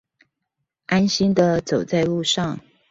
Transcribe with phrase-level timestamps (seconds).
[0.87, 2.59] 安心的走在路上